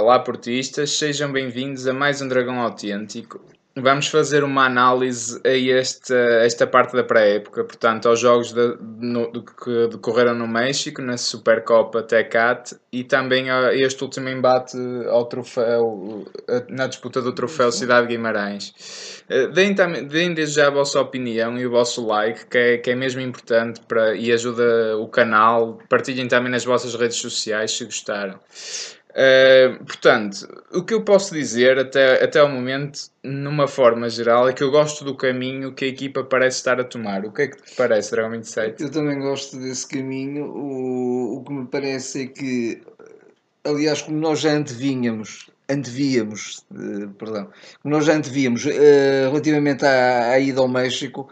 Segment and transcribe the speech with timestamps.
[0.00, 3.38] Olá, portistas, sejam bem-vindos a mais um Dragão Autêntico.
[3.76, 9.30] Vamos fazer uma análise a esta, esta parte da pré-época, portanto, aos jogos de, no,
[9.30, 14.76] de, que decorreram no México, na Supercopa Tecat e também a este último embate
[15.06, 16.24] ao troféu,
[16.70, 19.22] na disputa do troféu Cidade Guimarães.
[19.28, 19.74] Eh, deem,
[20.08, 23.20] deem desde já a vossa opinião e o vosso like, que é, que é mesmo
[23.20, 25.78] importante para, e ajuda o canal.
[25.90, 28.40] Partilhem também nas vossas redes sociais se gostaram.
[29.10, 34.52] Uh, portanto, o que eu posso dizer até, até ao momento, numa forma geral, é
[34.52, 37.24] que eu gosto do caminho que a equipa parece estar a tomar.
[37.24, 38.82] O que é que te parece, Dragão 27?
[38.82, 40.44] Eu também gosto desse caminho.
[40.46, 42.82] O, o que me parece é que,
[43.64, 47.48] aliás, como nós já antevínhamos, antevíamos, uh, perdão,
[47.82, 48.70] como nós já antevíamos uh,
[49.28, 51.28] relativamente à, à, ida ao México,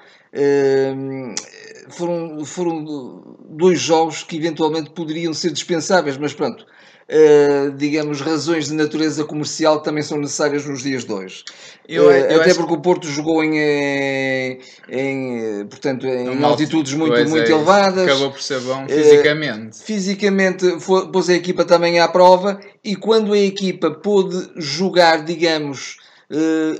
[1.90, 6.66] foram, foram dois jogos que eventualmente poderiam ser dispensáveis, mas pronto
[7.08, 11.44] uh, digamos, razões de natureza comercial que também são necessárias nos dias de hoje.
[11.88, 12.78] Eu, uh, eu até porque que...
[12.78, 18.04] o Porto jogou em, eh, em portanto, em altitudes muito, muito é, elevadas.
[18.04, 19.78] Acabou por ser bom fisicamente.
[19.78, 25.24] Uh, fisicamente foi, pôs a equipa também à prova e quando a equipa pôde jogar,
[25.24, 25.96] digamos,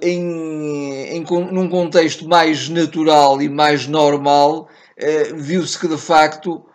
[0.03, 4.69] em, em, num contexto mais natural e mais normal,
[5.35, 6.68] viu-se que de facto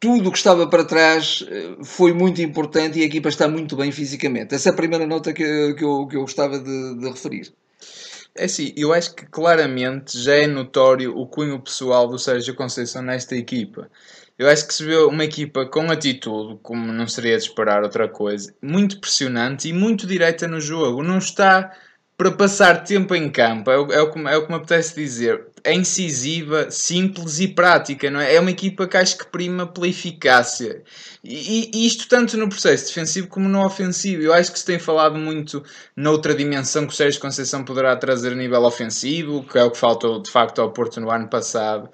[0.00, 3.76] tudo o que estava para trás uh, foi muito importante e a equipa está muito
[3.76, 4.54] bem fisicamente.
[4.54, 7.52] Essa é a primeira nota que, que, eu, que eu gostava de, de referir.
[8.34, 13.02] É assim, eu acho que claramente já é notório o cunho pessoal do Sérgio Conceição
[13.02, 13.90] nesta equipa.
[14.38, 18.08] Eu acho que se vê uma equipa com atitude, como não seria de esperar outra
[18.08, 21.02] coisa, muito pressionante e muito direta no jogo.
[21.02, 21.76] Não está
[22.20, 24.94] para passar tempo em campo, é o, é o, que, é o que me apetece
[24.94, 25.46] dizer.
[25.64, 28.34] É incisiva, simples e prática, não é?
[28.34, 30.82] É uma equipa que acho que prima pela eficácia.
[31.24, 34.22] E, e, isto tanto no processo defensivo como no ofensivo.
[34.22, 35.64] Eu acho que se tem falado muito
[35.96, 39.78] noutra dimensão que o Sérgio Conceição poderá trazer a nível ofensivo, que é o que
[39.78, 41.88] faltou de facto ao Porto no ano passado.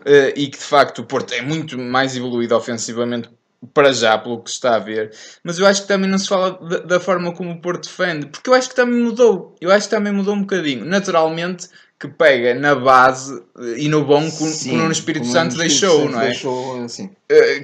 [0.00, 3.30] Uh, e que de facto o Porto é muito mais evoluído ofensivamente
[3.74, 5.12] para já, pelo que está a ver.
[5.42, 8.26] Mas eu acho que também não se fala da, da, forma como o Porto defende,
[8.26, 9.56] porque eu acho que também mudou.
[9.60, 10.84] Eu acho que também mudou um bocadinho.
[10.84, 11.68] Naturalmente,
[12.00, 13.42] que pega na base
[13.76, 16.26] e no bom que, o Espírito Santo deixou, não é?
[16.26, 17.10] Deixou, assim.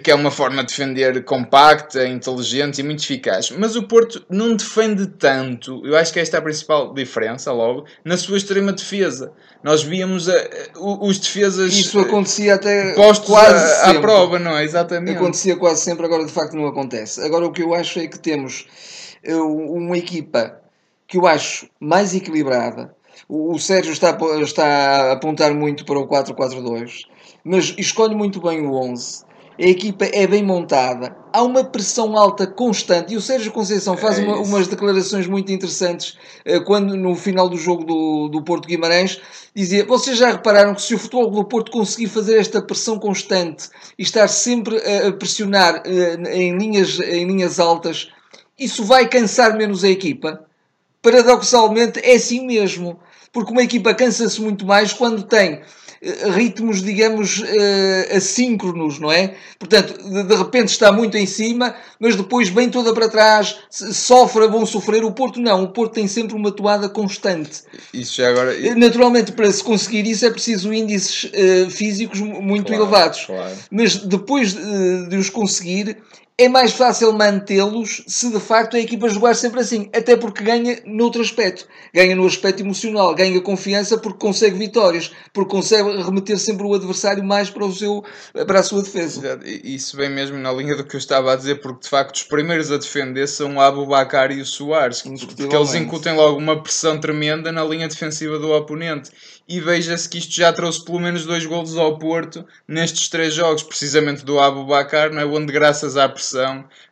[0.02, 3.52] Que é uma forma de defender compacta, inteligente e muito eficaz.
[3.52, 7.84] Mas o Porto não defende tanto, eu acho que esta é a principal diferença, logo,
[8.04, 9.32] na sua extrema defesa.
[9.62, 11.72] Nós víamos a, a, os defesas.
[11.72, 14.64] Isso acontecia até postos quase a, à prova, não é?
[14.64, 15.16] Exatamente.
[15.16, 17.20] Acontecia quase sempre, agora de facto não acontece.
[17.20, 18.66] Agora o que eu acho é que temos
[19.22, 20.58] eh, uma equipa
[21.06, 22.92] que eu acho mais equilibrada
[23.28, 27.02] o, Sérgio está, está a apontar muito para o 4-4-2,
[27.44, 29.24] mas escolhe muito bem o 11.
[29.56, 34.18] A equipa é bem montada, há uma pressão alta constante e o Sérgio Conceição faz
[34.18, 38.66] é uma, umas declarações muito interessantes eh, quando no final do jogo do, do Porto
[38.66, 39.20] Guimarães
[39.54, 43.68] dizia: Vocês já repararam que se o futebol do Porto conseguir fazer esta pressão constante
[43.96, 48.10] e estar sempre a pressionar eh, em linhas, em linhas altas,
[48.58, 50.44] isso vai cansar menos a equipa?
[51.04, 52.98] Paradoxalmente é assim mesmo
[53.34, 55.60] porque uma equipa cansa-se muito mais quando tem
[56.00, 59.34] eh, ritmos, digamos, uh, assíncronos, não é?
[59.58, 64.64] Portanto, de, repente está muito em cima, mas depois vem toda para trás, sofre, vão
[64.64, 65.04] sofrer.
[65.04, 67.62] O Porto não, o Porto tem sempre uma toada constante.
[67.92, 68.54] Isso já agora...
[68.76, 73.24] Naturalmente, para se conseguir isso é preciso índices uh, físicos muito claro, elevados.
[73.24, 73.54] Claro.
[73.68, 75.96] Mas depois de, de os conseguir,
[76.36, 79.88] é mais fácil mantê-los se de facto a equipa jogar sempre assim.
[79.94, 81.68] Até porque ganha noutro aspecto.
[81.94, 87.22] Ganha no aspecto emocional, ganha confiança porque consegue vitórias, porque consegue remeter sempre o adversário
[87.22, 88.04] mais para, o seu,
[88.46, 89.38] para a sua defesa.
[89.44, 92.24] Isso vem mesmo na linha do que eu estava a dizer, porque de facto os
[92.24, 96.60] primeiros a defender são o Abu Bakar e o Soares, porque eles incutem logo uma
[96.60, 99.10] pressão tremenda na linha defensiva do oponente
[99.46, 103.62] e veja-se que isto já trouxe pelo menos dois golos ao Porto nestes três jogos,
[103.62, 105.24] precisamente do Abu Bakar, não é?
[105.24, 106.23] onde graças à pressão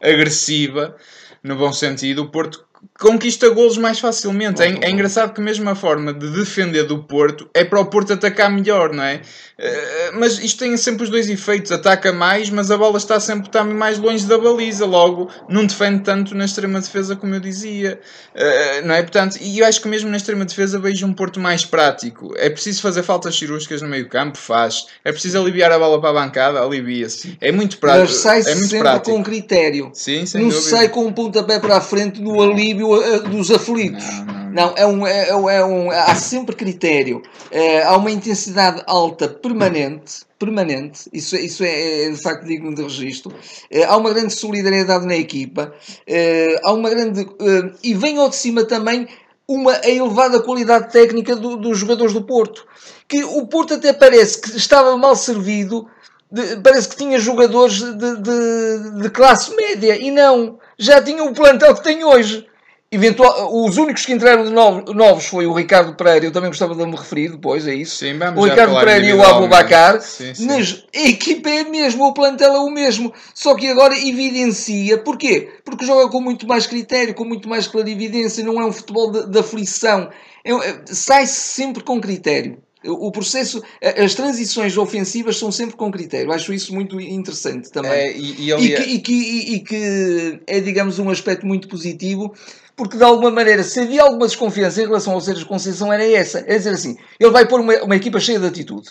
[0.01, 0.97] agressiva,
[1.43, 2.67] no bom sentido, o Porto
[3.03, 4.63] conquista golos mais facilmente.
[4.63, 8.13] É, é, engraçado que mesmo a forma de defender do Porto é para o Porto
[8.13, 9.17] atacar melhor, não é?
[9.59, 11.73] Uh, mas isto tem sempre os dois efeitos.
[11.73, 14.87] Ataca mais, mas a bola está sempre também mais longe da baliza.
[14.87, 18.01] Logo, não defende tanto na extrema defesa como eu dizia.
[18.35, 19.03] Uh, não é?
[19.03, 22.33] Portanto, e eu acho que mesmo na extrema defesa vejo um Porto mais prático.
[22.37, 24.39] É preciso fazer faltas cirúrgicas no meio campo?
[24.39, 24.87] Faz.
[25.05, 26.61] É preciso aliviar a bola para a bancada?
[26.61, 27.37] Alivia-se.
[27.41, 28.07] É muito prático.
[28.07, 29.17] Mas sai é muito sempre prático.
[29.17, 29.91] com critério.
[29.93, 30.71] Sim, sem não dúvida.
[30.71, 34.05] sai com um pontapé para a frente no alívio alívio dos aflitos.
[34.05, 37.23] Não, não, Não, é um, é, é um, há sempre critério.
[37.51, 42.83] É, há uma intensidade alta permanente, permanente, isso, isso é, é de facto digno de
[42.83, 43.35] registro.
[43.71, 45.73] É, há uma grande solidariedade na equipa,
[46.07, 47.21] é, há uma grande.
[47.21, 49.09] É, e vem ao de cima também
[49.47, 52.67] uma elevada qualidade técnica do, dos jogadores do Porto.
[53.09, 55.87] Que o Porto até parece que estava mal servido,
[56.31, 61.35] de, parece que tinha jogadores de, de, de classe média e não, já tinha o
[61.35, 62.47] plantel que tem hoje.
[62.95, 66.85] Eventual, os únicos que entraram de novos foi o Ricardo Pereira, eu também gostava de
[66.85, 67.97] me referir depois, é isso?
[67.97, 69.99] Sim, vamos o Ricardo Pereira e o Abubacar.
[70.41, 73.11] Mas a equipa é a mesma, o plantel é o mesmo.
[73.35, 74.99] Só que agora evidencia.
[74.99, 75.49] Porquê?
[75.65, 79.27] Porque joga com muito mais critério, com muito mais clarividência, não é um futebol de,
[79.27, 80.11] de aflição.
[80.45, 82.59] É, é, Sai-se sempre com critério.
[82.85, 86.31] O processo, as transições ofensivas são sempre com critério.
[86.31, 87.93] Acho isso muito interessante também.
[87.93, 92.35] É, e, e, e, que, e, que, e, que, é, digamos, um aspecto muito positivo
[92.77, 96.41] porque de alguma maneira, se havia alguma desconfiança em relação ao Sérgio Conceição, era essa.
[96.47, 98.91] É dizer assim, ele vai pôr uma, uma equipa cheia de atitude.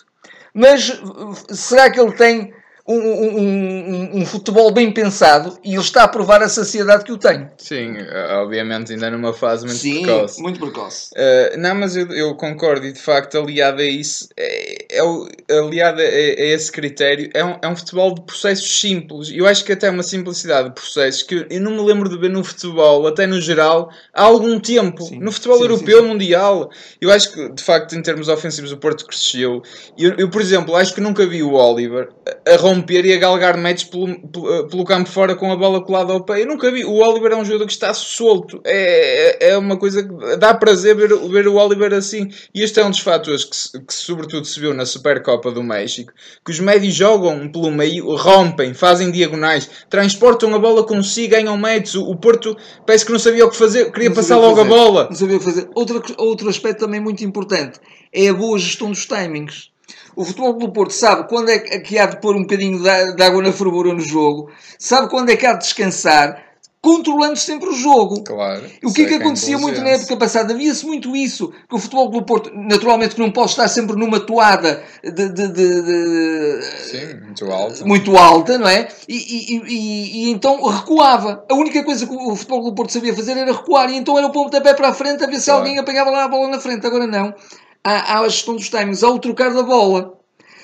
[0.54, 1.02] Mas
[1.50, 2.54] será que ele tem
[2.88, 7.12] um, um, um, um, futebol bem pensado e ele está a provar a saciedade que
[7.12, 7.48] o tem.
[7.58, 7.96] Sim,
[8.42, 10.42] obviamente ainda numa fase muito Sim, precoce.
[10.42, 11.12] muito precoce.
[11.14, 16.02] Uh, não, mas eu, eu, concordo e de facto aliado a isso, é, é, aliado
[16.02, 19.30] a, a, esse critério, é um, é um futebol de processos simples.
[19.32, 22.30] Eu acho que até uma simplicidade de processos que eu não me lembro de ver
[22.30, 25.04] no futebol, até no geral, há algum tempo.
[25.04, 25.20] Sim.
[25.20, 26.72] No futebol sim, europeu, sim, mundial.
[27.00, 29.62] Eu acho que de facto em termos ofensivos o Porto cresceu.
[29.98, 32.10] Eu, eu por exemplo, acho que nunca vi o Oliver
[32.54, 36.14] a romper e a galgar metros pelo, pelo, pelo, campo fora com a bola colada
[36.14, 36.42] ao pé.
[36.42, 36.84] Eu nunca vi.
[36.84, 38.62] O Oliver é um jogador que está solto.
[38.66, 42.30] É, é, é uma coisa que dá prazer ver, ver o Oliver assim.
[42.54, 46.12] E este é um dos fatores que, que sobretudo se viu na Supercopa do México.
[46.44, 51.96] Que os médios jogam pelo meio, rompem, fazem diagonais, transportam a bola consigo, ganham metros.
[51.96, 54.68] O, o Porto parece que não sabia o que fazer, queria passar logo fazer.
[54.68, 55.08] a bola.
[55.10, 55.70] Não sabia o que fazer.
[55.74, 57.80] Outro, outro aspecto também muito importante
[58.14, 59.71] é a boa gestão dos timings.
[60.16, 63.42] O Futebol do Porto sabe quando é que há de pôr um bocadinho de água
[63.42, 68.24] na fervura no jogo, sabe quando é que há de descansar, controlando sempre o jogo.
[68.24, 68.64] Claro.
[68.84, 70.54] O que é que acontecia muito na época passada?
[70.54, 74.20] Havia-se muito isso, que o Futebol do Porto, naturalmente que não pode estar sempre numa
[74.20, 75.30] toada de...
[75.30, 77.86] de, de, de Sim, muito alta.
[77.86, 78.88] Muito alta, não é?
[79.08, 81.46] E, e, e, e, então recuava.
[81.50, 84.26] A única coisa que o Futebol do Porto sabia fazer era recuar, e então era
[84.26, 85.60] o pontapé para a frente a ver se claro.
[85.60, 86.86] alguém apanhava lá a bola na frente.
[86.86, 87.34] Agora não
[87.84, 90.18] à, à gestão dos timings, ao trocar da bola.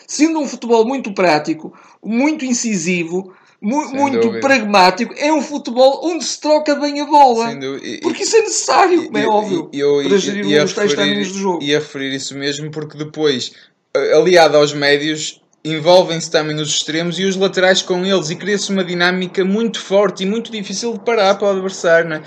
[0.07, 1.73] Sendo um futebol muito prático,
[2.03, 4.39] muito incisivo, mu muito dúvida.
[4.39, 7.51] pragmático, é um futebol onde se troca bem a bola.
[7.83, 11.39] E, porque isso é necessário, como é óbvio, eu, para gerir os tais timings do
[11.39, 11.63] jogo.
[11.63, 13.51] E a referir isso mesmo, porque depois,
[14.15, 18.83] aliado aos médios, envolvem-se também os extremos e os laterais com eles, e cria-se uma
[18.83, 22.09] dinâmica muito forte e muito difícil de parar para o adversário.
[22.09, 22.21] Não é?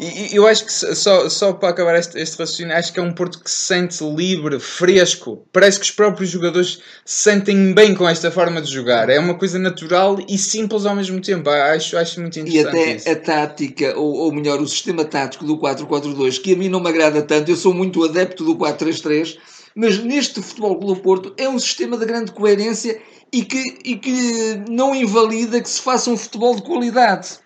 [0.00, 3.12] E eu acho que só, só para acabar este, este raciocínio, acho que é um
[3.12, 5.46] Porto que se sente livre, fresco.
[5.52, 9.10] Parece que os próprios jogadores se sentem bem com esta forma de jogar.
[9.10, 11.50] É uma coisa natural e simples ao mesmo tempo.
[11.50, 12.76] Acho, acho muito interessante.
[12.76, 13.10] E até isso.
[13.10, 16.88] a tática, ou, ou melhor, o sistema tático do 4-4-2, que a mim não me
[16.88, 19.36] agrada tanto, eu sou muito adepto do 4-3-3,
[19.74, 23.00] mas neste Futebol Clube Porto é um sistema de grande coerência
[23.32, 27.38] e que, e que não invalida que se faça um futebol de qualidade.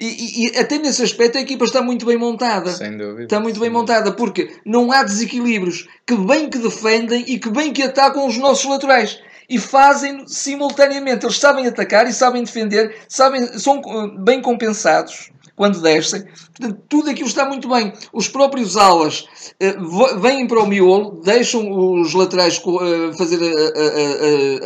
[0.00, 2.70] E, e, até nesse aspecto a equipa está muito bem montada.
[2.72, 3.24] Sem dúvida.
[3.24, 5.86] Está muito bem montada, porque não há desequilíbrios.
[6.06, 9.20] Que bem que defendem e que bem que atacam os nossos laterais.
[9.46, 11.26] E fazem simultaneamente.
[11.26, 16.22] Eles sabem atacar e sabem defender, sabem, são eh, bem compensados quando descem.
[16.56, 17.92] Portanto, tudo aquilo está muito bem.
[18.14, 19.26] Os próprios alas
[19.60, 23.38] uh, vêm para o miolo, deixam os laterais uh, fazer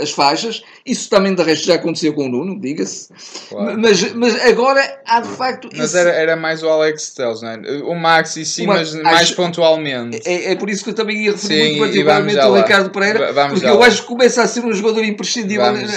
[0.00, 0.62] as faixas.
[0.86, 3.08] Isso também, de resto, já aconteceu com o Nuno, diga-se.
[3.48, 3.78] Claro.
[3.78, 5.70] Mas, mas agora há de facto.
[5.72, 5.98] Mas esse...
[5.98, 7.56] era, era mais o Alex Telles, não é?
[7.84, 9.36] O Max e sim, mas mais acho...
[9.36, 10.20] pontualmente.
[10.26, 13.32] É, é, por isso que eu também ia referir sim, muito particularmente ao Ricardo Pereira,
[13.48, 15.90] porque eu acho que começa a ser um jogador imprescindível vamos...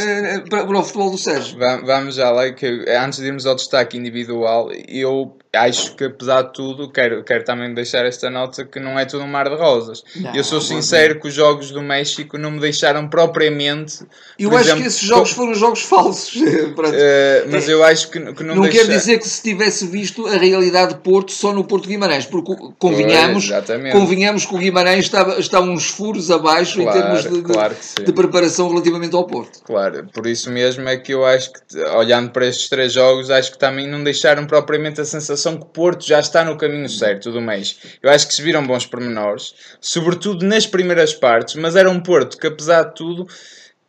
[0.49, 1.57] para, para, o futebol do Sérgio.
[1.85, 6.53] Vamos já lá, que antes de irmos ao destaque individual, eu acho que apesar de
[6.53, 10.03] tudo, quero, quero também deixar esta nota que não é tudo um mar de rosas.
[10.15, 11.21] Não, eu sou sincero não.
[11.21, 14.05] que os jogos do México não me deixaram propriamente.
[14.37, 16.35] Eu acho exemplo, que esses jogos foram jogos falsos.
[16.41, 20.37] uh, mas eu acho que, que não Não quer dizer que se tivesse visto a
[20.37, 23.49] realidade de Porto só no Porto Guimarães, porque convenhamos,
[23.91, 28.03] convenhamos que o Guimarães está, está uns furos abaixo claro, em termos de, claro de,
[28.03, 29.59] de, preparação relativamente ao Porto.
[29.63, 31.59] Claro, por isso mesmo é que eu acho que,
[31.95, 36.03] olhando para estes três jogos, acho que também não deixaram propriamente a sensação que Porto
[36.03, 37.77] já está no caminho certo do mês.
[38.01, 42.39] Eu acho que se viram bons pormenores, sobretudo nas primeiras partes, mas era um Porto
[42.39, 43.27] que, apesar de tudo,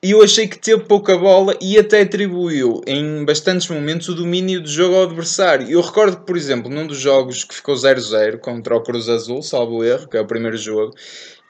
[0.00, 4.68] eu achei que teve pouca bola e até atribuiu em bastantes momentos o domínio do
[4.68, 5.68] jogo ao adversário.
[5.68, 9.42] Eu recordo que, por exemplo, num dos jogos que ficou 0-0 contra o Cruz Azul,
[9.42, 10.94] salvo erro, que é o primeiro jogo,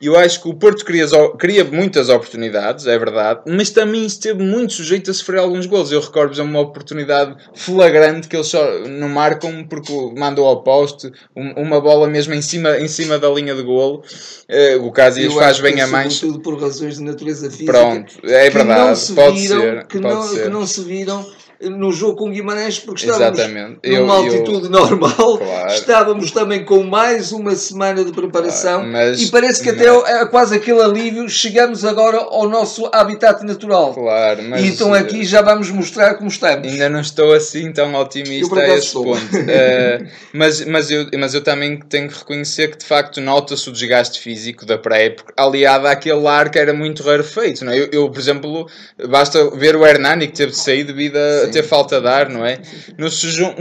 [0.00, 1.06] eu acho que o Porto cria,
[1.38, 5.90] cria, muitas oportunidades, é verdade, mas também esteve muito sujeito a sofrer alguns gols.
[5.90, 11.10] Eu recordo, por uma oportunidade flagrante que eles só não marcam porque mandou ao poste,
[11.34, 14.02] uma bola mesmo em cima, em cima da linha de golo.
[14.48, 16.26] Uh, o Casillas faz bem a mancha.
[16.26, 17.72] Tudo por razões de natureza física.
[17.72, 19.86] Pronto, é verdade, pode viram, ser.
[19.86, 20.42] Que, pode não, ser.
[20.42, 21.26] que não se viram
[21.60, 23.80] no jogo com Guimarães porque estávamos Exatamente.
[23.84, 25.72] numa eu, altitude eu, normal, claro.
[25.72, 30.26] estávamos também com mais uma semana de preparação claro, mas, e parece que até é
[30.26, 33.92] quase aquele alívio chegamos agora ao nosso habitat natural.
[33.92, 36.68] Claro, mas, e então aqui já vamos mostrar como estamos.
[36.68, 39.04] Ainda não estou assim tão otimista a esse estou.
[39.04, 39.18] ponto.
[39.18, 43.72] uh, mas, mas, eu, mas eu também tenho que reconhecer que de facto nota-se o
[43.72, 47.64] desgaste físico da pré-época, aliado àquele ar que era muito rarefeito.
[47.64, 47.78] Não é?
[47.78, 48.68] eu, eu, por exemplo,
[49.08, 52.44] basta ver o Hernani que teve de sair devido a Ter falta de ar, não
[52.44, 52.58] é?
[52.96, 53.08] No,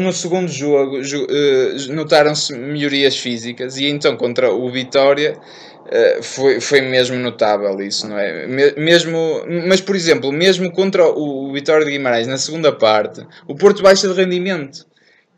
[0.04, 6.82] no segundo jogo uh, notaram-se melhorias físicas e então contra o Vitória uh, foi, foi
[6.82, 8.48] mesmo notável isso, não é?
[8.78, 13.84] Mesmo, mas por exemplo, mesmo contra o Vitória de Guimarães na segunda parte, o Porto
[13.84, 14.87] baixa de rendimento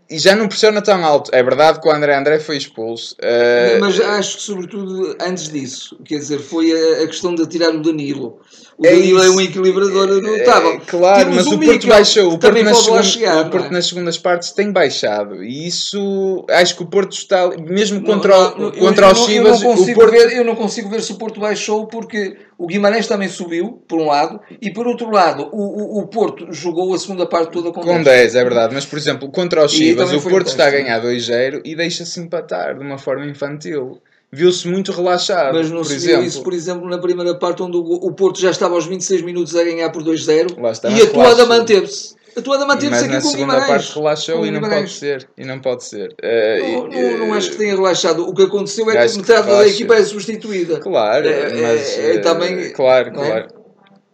[0.09, 1.29] e já não pressiona tão alto.
[1.33, 3.15] É verdade que o André André foi expulso.
[3.15, 3.79] Uh...
[3.79, 7.81] Mas acho que, sobretudo, antes disso, quer dizer, foi a, a questão de tirar o
[7.81, 8.39] Danilo.
[8.77, 9.35] O é Danilo é, isso.
[9.35, 10.71] um equilibrador notável.
[10.71, 12.33] É, claro, Temos mas o o Porto baixou.
[12.33, 13.71] O Porto, nas, segun- chegar, o Porto é?
[13.71, 15.43] nas segundas partes tem baixado.
[15.43, 19.19] E isso, acho que o Porto está, mesmo contra, não, o, não, contra eu, os
[19.19, 20.11] Chivas, eu não o consigo Porto...
[20.11, 23.99] ver, eu não consigo ver se o Porto baixou porque o Guimarães também subiu, por
[24.01, 27.71] um lado, e por outro lado, o, o, o Porto jogou a segunda parte toda
[27.71, 28.05] com, Com 10.
[28.05, 31.01] 10, é verdade, mas por exemplo, contra os E Chivas, o Porto está a ganhar
[31.01, 34.01] 2-0 e deixa-se empatar de uma forma infantil.
[34.31, 36.19] Viu-se muito relaxado, Mas não por se exemplo.
[36.19, 39.21] viu isso, por exemplo, na primeira parte, onde o, o Porto já estava aos 26
[39.23, 42.18] minutos a ganhar por 2-0 Lá está, e a toada manteve-se.
[42.37, 43.67] A toada manteve-se aqui na com o segunda Guimarães.
[43.85, 45.29] parte relaxou e não pode ser.
[45.37, 46.15] E não pode ser.
[46.21, 48.27] Eh, Não, e- não, não acho que tenha relaxado.
[48.27, 49.69] O que aconteceu é que que metade da relaxa.
[49.69, 50.79] equipa é substituída.
[50.79, 53.11] Claro, É, é, mas é, eh, também- claro, é?
[53.13, 53.47] claro.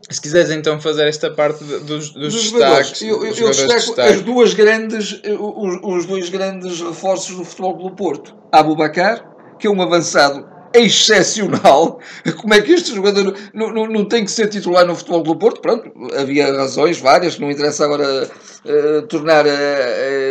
[0.10, 3.02] Se quiseres então fazer esta parte dos, dos, Dos destaques.
[3.02, 4.14] Eu, eu, eu destaco destaque.
[4.14, 8.36] as duas grandes, eh, os, os dois grandes reforços do Futebol Clube Porto.
[8.52, 9.26] Abubacar,
[9.60, 10.48] que é um avançado
[10.80, 12.00] excepcional.
[12.42, 15.40] Como é que este jogador não, não, não tem que ser titular no Futebol Clube
[15.40, 15.62] Porto?
[15.62, 18.30] Pronto, havia razões várias, que não interessa agora
[18.66, 19.52] eh, tornar a,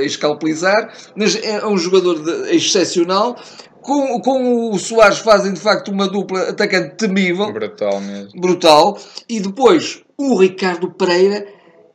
[0.00, 3.36] a escalpelizar, mas é um jogador de- excepcional.
[3.82, 8.40] Com, com o Soares fazem de facto uma dupla atacante temível Brutal mesmo.
[8.40, 8.98] brutal.
[9.28, 11.46] E depois o Ricardo Pereira,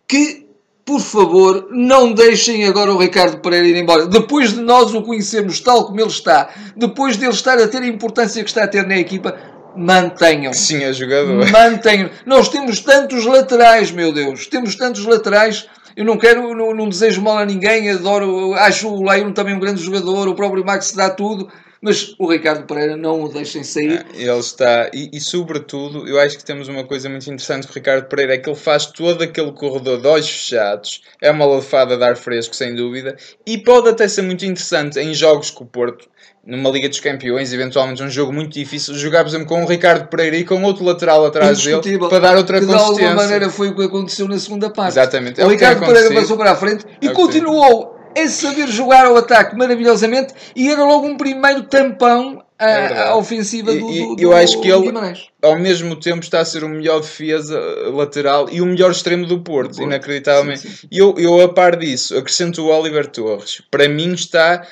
[0.07, 0.48] que
[0.89, 4.07] por favor não deixem agora o Ricardo Pereira ir embora.
[4.07, 7.85] Depois de nós o conhecermos tal como ele está, depois dele estar a ter a
[7.85, 9.37] importância que está a ter na equipa,
[9.75, 10.51] mantenham.
[10.51, 11.47] Sim, é jogador.
[11.51, 12.09] Mantenham.
[12.25, 14.47] Nós temos tantos laterais, meu Deus.
[14.47, 15.67] Temos tantos laterais.
[15.95, 17.91] Eu não quero, não, não desejo mal a ninguém.
[17.91, 20.27] Adoro, acho o Leon também um grande jogador.
[20.27, 21.51] O próprio Max dá tudo.
[21.81, 24.05] Mas o Ricardo Pereira não o deixem sair.
[24.13, 27.75] Ele está, e, e sobretudo, eu acho que temos uma coisa muito interessante com o
[27.75, 31.95] Ricardo Pereira: é que ele faz todo aquele corredor de olhos fechados, é uma lefada
[31.95, 35.67] de ar fresco, sem dúvida, e pode até ser muito interessante em jogos com o
[35.67, 36.09] Porto,
[36.45, 40.07] numa Liga dos Campeões, eventualmente um jogo muito difícil, jogar, por exemplo, com o Ricardo
[40.07, 43.07] Pereira e com outro lateral atrás dele para dar outra que de consistência.
[43.07, 44.93] alguma maneira foi o que aconteceu na segunda parte.
[44.93, 45.39] Exatamente.
[45.39, 49.05] É o o Ricardo Pereira passou para a frente e É continuou a saber jogar
[49.05, 54.01] ao ataque maravilhosamente e era logo um primeiro tampão à, É à ofensiva do, E-
[54.01, 55.27] e do, eu do acho que ele- Guimarães.
[55.41, 59.25] ao mesmo tempo está a ser o melhor defesa eh, lateral e o melhor extremo
[59.25, 59.87] do Porto, Do Porto.
[59.87, 60.59] inacreditavelmente.
[60.61, 60.87] Sim, sim.
[60.91, 63.61] E eu, eu, a par disso, acrescento o Oliver Torres.
[63.71, 64.65] Para mim está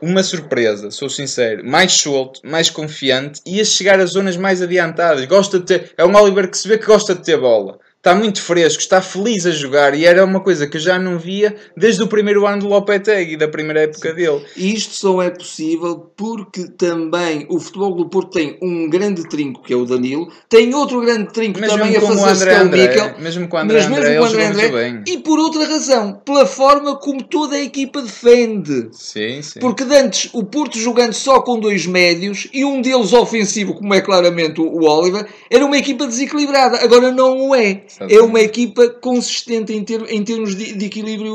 [0.00, 1.62] uma surpresa, sou sincero.
[1.64, 5.24] Mais solto, mais confiante e a chegar às zonas mais adiantadas.
[5.26, 7.78] Gosta de ter, é um Oliver que se vê que gosta de ter bola.
[8.04, 11.18] Está muito fresco, está feliz a jogar e era uma coisa que eu já não
[11.18, 14.44] via desde o primeiro ano do Lopetegui, da primeira época dele.
[14.54, 19.62] E isto só é possível porque também o Futebol do Porto tem um grande trinco
[19.62, 22.54] que é o Danilo, tem outro grande trinco Mas também mesmo a com o André
[22.54, 23.14] André, Mikel.
[23.20, 25.02] mesmo com o André Mas André, mesmo ele com o André André, bem.
[25.06, 28.90] e por outra razão, pela forma como toda a equipa defende.
[28.92, 29.60] Sim, sim.
[29.60, 34.02] Porque antes o Porto jogando só com dois médios e um deles ofensivo, como é
[34.02, 36.84] claramente o, o Oliver, era uma equipa desequilibrada.
[36.84, 37.82] Agora não o é.
[38.00, 41.32] É uma equipa consistente em, ter- em termos de, de equilíbrio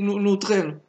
[0.00, 0.80] no, no terreno.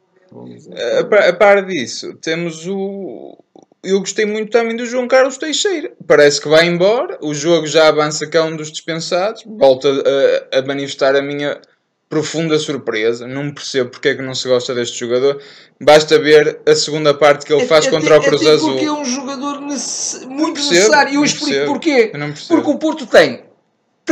[1.00, 3.36] A par, a par disso, temos o.
[3.82, 5.90] Eu gostei muito também do João Carlos Teixeira.
[6.06, 7.18] Parece que vai embora.
[7.22, 9.42] O jogo já avança que é um dos dispensados.
[9.46, 11.58] Volto a, a manifestar a minha
[12.08, 13.26] profunda surpresa.
[13.26, 15.40] Não percebo porque é que não se gosta deste jogador.
[15.80, 18.72] Basta ver a segunda parte que ele faz Até- contra o Cruz até Azul.
[18.72, 21.12] Porque é um jogador necess- muito percebo, necessário.
[21.12, 22.06] E eu explico percebo, porquê.
[22.12, 22.48] percebo.
[22.62, 23.44] Porque o Porto tem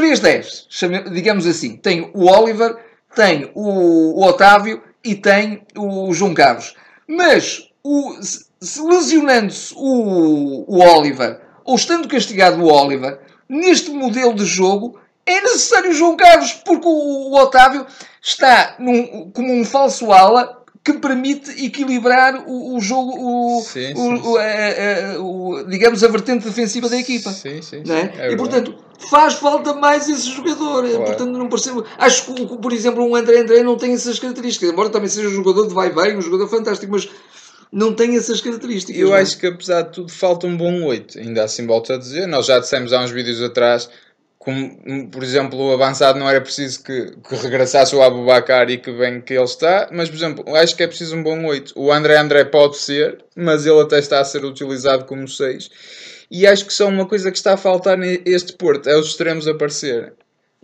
[0.01, 1.77] 3-10, digamos assim.
[1.77, 2.77] Tem o Oliver,
[3.15, 6.75] tem o, o Otávio e tem o João Carlos.
[7.07, 8.17] Mas o,
[8.61, 15.41] se lesionando-se o, o Oliver, ou estando castigado o Oliver, neste modelo de jogo, é
[15.41, 17.87] necessário o João Carlos, porque o, o Otávio
[18.23, 20.58] está num, como um falso ala
[20.93, 26.09] que permite equilibrar o, o jogo, o, sim, sim, o, a, a, o, digamos, a
[26.09, 27.31] vertente defensiva da equipa.
[27.31, 28.13] Sim, sim, não é?
[28.19, 28.75] é e portanto,
[29.11, 30.89] faz falta mais esse jogador.
[30.89, 31.05] Claro.
[31.05, 31.85] Portanto, não percebo.
[31.99, 35.33] Acho que, por exemplo, um André André não tem essas características, embora também seja um
[35.33, 37.09] jogador de vai-vai, um jogador fantástico, mas
[37.71, 39.01] não tem essas características.
[39.01, 39.17] Eu não?
[39.17, 39.21] É?
[39.21, 42.27] acho que apesar de tudo falta um bom 8, ainda assim volto a dizer.
[42.27, 43.89] Nós já dissemos há uns vídeos atrás
[44.39, 48.93] como, por exemplo, o avançado não era preciso que, que regressasse o Abubacar e que
[48.93, 51.73] bem que ele está, mas, por exemplo, acho que é preciso um bom 8.
[51.77, 55.71] O André André pode ser, mas ele até está a ser utilizado como 6.
[56.31, 59.49] E acho que só uma coisa que está a faltar neste Porto é os extremos
[59.49, 60.13] aparecerem.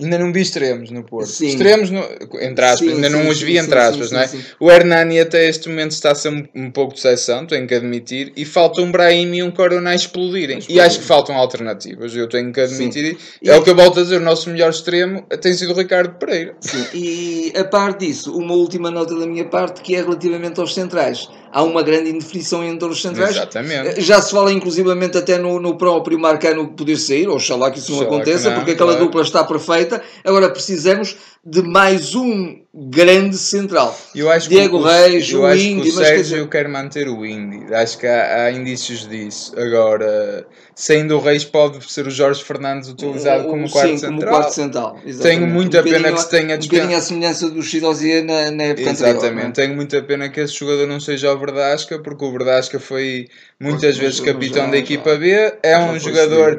[0.00, 1.28] Ainda não vi extremos no Porto.
[1.28, 1.46] Sim.
[1.46, 2.00] Extremos, no,
[2.40, 4.30] entre aspas, sim, ainda sim, não os vi entre aspas, não é?
[4.58, 7.74] O Hernani até este momento está a ser um, um pouco de exceção, tenho que
[7.74, 10.58] admitir, e falta um Brahim e um Corona a explodirem.
[10.68, 13.16] e acho que faltam alternativas, eu tenho que admitir.
[13.40, 15.76] E, é o que eu volto a dizer, o nosso melhor extremo tem sido o
[15.76, 16.56] Ricardo Pereira.
[16.60, 20.74] Sim, e a parte disso, uma última nota da minha parte, que é relativamente aos
[20.74, 23.36] centrais há uma grande indefinição entre os centrais.
[23.36, 24.00] Exatamente.
[24.00, 27.92] Já se fala inclusivamente até no, no próprio Marcano poder sair, ou oxalá que isso
[27.92, 29.06] não aconteça, não, porque aquela claro.
[29.06, 30.02] dupla está perfeita.
[30.24, 33.96] Agora precisamos de mais um grande central.
[34.14, 36.48] Eu acho Diego que o, Reis, eu o acho Indy, que o Sérgio dizer...
[36.48, 37.72] quer manter o Indy.
[37.72, 39.54] Acho que há, há, indícios disso.
[39.56, 44.18] Agora, sendo o Reis, pode ser o Jorge Fernandes utilizado como quarto sim, central.
[44.18, 44.98] como quarto central.
[45.22, 46.56] Tenho muita um pena que se tenha...
[46.56, 49.26] Um bocadinho a semelhança do Chidosia na, na época Exatamente.
[49.26, 49.52] Anterior, é?
[49.52, 53.28] Tenho muita pena que esse jogador não seja o Verdasca, porque o Verdasca foi
[53.60, 55.54] muitas vezes capitão da equipa B.
[55.62, 56.58] É um jogador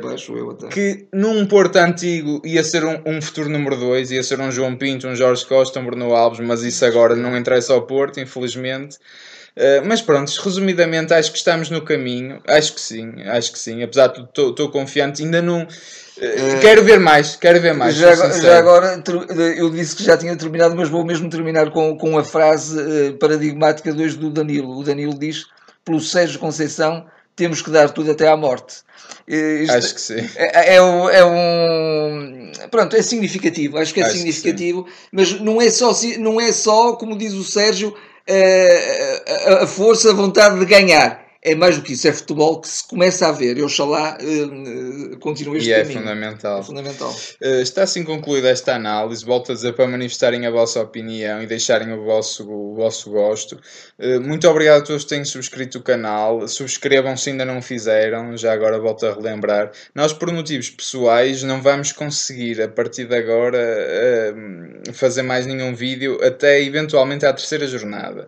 [0.69, 4.77] que num Porto antigo ia ser um, um futuro número 2, ia ser um João
[4.77, 8.97] Pinto, um Jorge Costa, um Bruno Alves, mas isso agora não interessa ao Porto, infelizmente.
[9.55, 13.81] Uh, mas pronto, resumidamente acho que estamos no caminho, acho que sim, acho que sim,
[13.81, 17.95] apesar de tudo estou confiante, ainda não uh, quero ver mais, quero ver mais.
[17.95, 19.01] Já, já, agora
[19.55, 23.91] eu disse que já tinha terminado, mas vou mesmo terminar com, com a frase paradigmática
[23.91, 24.77] hoje do Danilo.
[24.77, 25.45] O Danilo diz:
[25.85, 28.77] pelo Sérgio Conceição temos que dar tudo até à morte.
[29.27, 30.29] Isto acho que sim.
[30.35, 32.51] É, é, um, é, um.
[32.69, 33.77] Pronto, é significativo.
[33.77, 34.83] Acho que é acho significativo.
[34.83, 37.95] Que mas não é, só, não é só, como diz o Sérgio,
[38.27, 42.67] a, a força, a vontade de ganhar é mais do que isso, é futebol que
[42.67, 43.55] se começa a ver.
[43.55, 45.99] Eu, oxalá, uh, continue este e é caminho.
[45.99, 46.59] É fundamental.
[46.59, 47.15] É fundamental.
[47.39, 49.23] Uh, está assim concluída esta análise.
[49.23, 53.61] Volto a dizer para manifestarem a vossa opinião e deixarem o vosso, o vosso gosto.
[53.99, 56.47] Uh, muito obrigado a todos que têm subscrito o canal.
[56.47, 58.35] Subscrevam se ainda não fizeram.
[58.35, 59.71] Já agora volto a relembrar.
[59.93, 64.35] Nós, por motivos pessoais, não vamos conseguir, a partir de agora,
[64.93, 68.27] fazer mais nenhum vídeo até eventualmente à terceira jornada.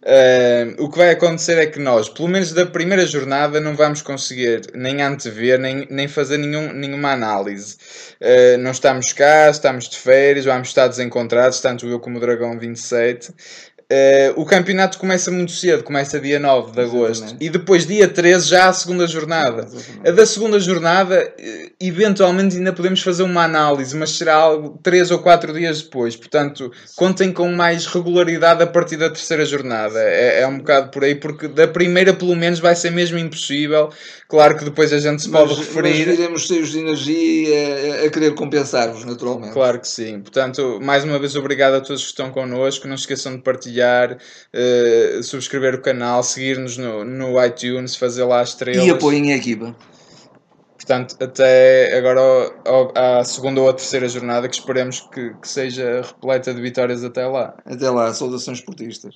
[0.00, 4.00] Uh, o que vai acontecer é que nós, pelo menos da primeira jornada, não vamos
[4.00, 7.76] conseguir nem antever, nem, nem fazer nenhum, nenhuma análise.
[8.20, 12.58] Uh, não estamos cá, estamos de férias, vamos estar desencontrados, tanto eu como o Dragão
[12.58, 13.32] 27.
[13.90, 17.42] Uh, o campeonato começa muito cedo, começa dia 9 de agosto Exatamente.
[17.42, 19.62] e depois dia 13 já a segunda jornada.
[19.62, 20.06] Exatamente.
[20.06, 25.10] A da segunda jornada, eh, eventualmente ainda podemos fazer uma análise, mas será algo 3
[25.10, 26.14] ou 4 dias depois.
[26.14, 29.98] Portanto, contem com mais regularidade a partir da terceira jornada.
[29.98, 33.88] É, é um bocado por aí, porque da primeira, pelo menos, vai ser mesmo impossível.
[34.28, 36.08] Claro que depois a gente se pode mas, referir.
[36.08, 39.54] Mas iremos cheios de energia a, a querer compensar-vos, naturalmente.
[39.54, 40.20] Claro que sim.
[40.20, 42.86] Portanto, mais uma vez, obrigado a todos que estão connosco.
[42.86, 48.24] Não se esqueçam de partilhar partilhar, uh, subscrever o canal, seguir-nos no, no iTunes, fazer
[48.24, 48.84] lá as estrelas.
[48.84, 49.74] E apoiem a equipa.
[50.76, 52.20] Portanto, até agora
[52.94, 57.26] à segunda ou à terceira jornada, que esperemos que, que seja repleta de vitórias até
[57.26, 57.54] lá.
[57.64, 59.14] Até lá, saudações esportistas.